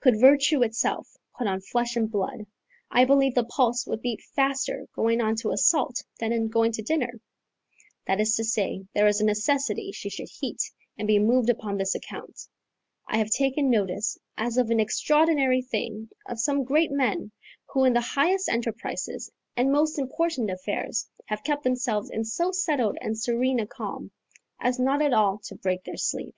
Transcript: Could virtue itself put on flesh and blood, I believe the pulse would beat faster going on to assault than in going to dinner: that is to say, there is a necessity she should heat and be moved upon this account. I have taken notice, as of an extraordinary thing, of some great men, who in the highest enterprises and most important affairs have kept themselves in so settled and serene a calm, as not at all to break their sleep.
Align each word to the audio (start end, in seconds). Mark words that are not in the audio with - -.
Could 0.00 0.18
virtue 0.18 0.62
itself 0.62 1.14
put 1.36 1.46
on 1.46 1.60
flesh 1.60 1.94
and 1.94 2.10
blood, 2.10 2.46
I 2.90 3.04
believe 3.04 3.34
the 3.34 3.44
pulse 3.44 3.86
would 3.86 4.00
beat 4.00 4.22
faster 4.34 4.88
going 4.94 5.20
on 5.20 5.36
to 5.42 5.50
assault 5.50 6.02
than 6.18 6.32
in 6.32 6.48
going 6.48 6.72
to 6.72 6.82
dinner: 6.82 7.20
that 8.06 8.18
is 8.18 8.34
to 8.36 8.44
say, 8.44 8.86
there 8.94 9.06
is 9.06 9.20
a 9.20 9.26
necessity 9.26 9.92
she 9.92 10.08
should 10.08 10.30
heat 10.30 10.72
and 10.96 11.06
be 11.06 11.18
moved 11.18 11.50
upon 11.50 11.76
this 11.76 11.94
account. 11.94 12.46
I 13.08 13.18
have 13.18 13.28
taken 13.28 13.68
notice, 13.68 14.16
as 14.38 14.56
of 14.56 14.70
an 14.70 14.80
extraordinary 14.80 15.60
thing, 15.60 16.08
of 16.26 16.40
some 16.40 16.64
great 16.64 16.90
men, 16.90 17.30
who 17.66 17.84
in 17.84 17.92
the 17.92 18.00
highest 18.00 18.48
enterprises 18.48 19.30
and 19.54 19.70
most 19.70 19.98
important 19.98 20.48
affairs 20.48 21.06
have 21.26 21.44
kept 21.44 21.62
themselves 21.62 22.08
in 22.08 22.24
so 22.24 22.52
settled 22.52 22.96
and 23.02 23.18
serene 23.18 23.60
a 23.60 23.66
calm, 23.66 24.12
as 24.58 24.78
not 24.78 25.02
at 25.02 25.12
all 25.12 25.36
to 25.40 25.54
break 25.56 25.84
their 25.84 25.98
sleep. 25.98 26.36